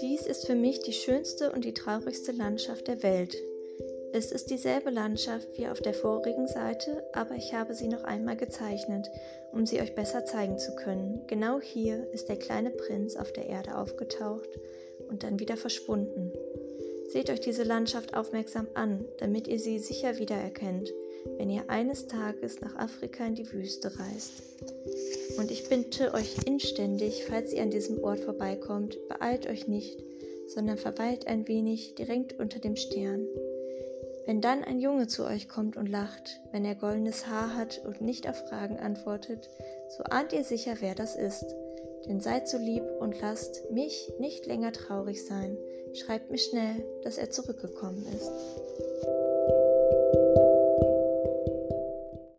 [0.00, 3.36] Dies ist für mich die schönste und die traurigste Landschaft der Welt.
[4.12, 8.36] Es ist dieselbe Landschaft wie auf der vorigen Seite, aber ich habe sie noch einmal
[8.36, 9.10] gezeichnet,
[9.52, 11.22] um sie euch besser zeigen zu können.
[11.28, 14.48] Genau hier ist der kleine Prinz auf der Erde aufgetaucht
[15.08, 16.32] und dann wieder verschwunden.
[17.08, 20.92] Seht euch diese Landschaft aufmerksam an, damit ihr sie sicher wiedererkennt,
[21.36, 24.42] wenn ihr eines Tages nach Afrika in die Wüste reist.
[25.38, 30.02] Und ich bitte euch inständig, falls ihr an diesem Ort vorbeikommt, beeilt euch nicht,
[30.48, 33.26] sondern verweilt ein wenig direkt unter dem Stern.
[34.26, 38.00] Wenn dann ein Junge zu euch kommt und lacht, wenn er goldenes Haar hat und
[38.00, 39.48] nicht auf Fragen antwortet,
[39.96, 41.46] so ahnt ihr sicher, wer das ist.
[42.06, 45.56] Denn seid so lieb und lasst mich nicht länger traurig sein.
[45.94, 48.30] Schreibt mir schnell, dass er zurückgekommen ist.